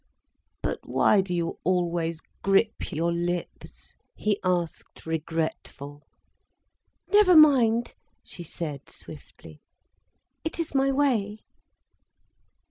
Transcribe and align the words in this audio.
"But 0.63 0.79
why 0.83 1.21
do 1.21 1.31
you 1.31 1.59
always 1.63 2.21
grip 2.41 2.91
your 2.91 3.13
lips?" 3.13 3.95
he 4.15 4.39
asked, 4.43 5.05
regretful. 5.05 6.01
"Never 7.09 7.35
mind," 7.35 7.93
she 8.23 8.43
said 8.43 8.89
swiftly. 8.89 9.61
"It 10.43 10.57
is 10.59 10.73
my 10.73 10.91
way." 10.91 11.41